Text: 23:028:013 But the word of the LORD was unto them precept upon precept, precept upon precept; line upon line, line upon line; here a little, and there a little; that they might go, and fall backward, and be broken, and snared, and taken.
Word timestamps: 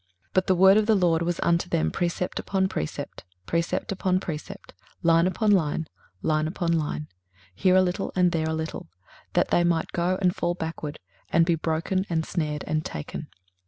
23:028:013 0.29 0.29
But 0.33 0.47
the 0.47 0.55
word 0.55 0.77
of 0.77 0.85
the 0.87 0.95
LORD 0.95 1.21
was 1.21 1.39
unto 1.41 1.69
them 1.69 1.91
precept 1.91 2.39
upon 2.39 2.67
precept, 2.67 3.23
precept 3.45 3.91
upon 3.91 4.19
precept; 4.19 4.73
line 5.03 5.27
upon 5.27 5.51
line, 5.51 5.85
line 6.23 6.47
upon 6.47 6.71
line; 6.73 7.05
here 7.53 7.75
a 7.75 7.83
little, 7.83 8.11
and 8.15 8.31
there 8.31 8.49
a 8.49 8.53
little; 8.55 8.89
that 9.33 9.49
they 9.49 9.63
might 9.63 9.91
go, 9.91 10.17
and 10.19 10.35
fall 10.35 10.55
backward, 10.55 10.97
and 11.29 11.45
be 11.45 11.53
broken, 11.53 12.07
and 12.09 12.25
snared, 12.25 12.63
and 12.65 12.83
taken. 12.83 13.27